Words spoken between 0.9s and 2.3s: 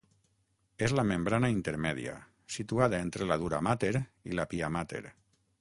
la membrana intermèdia,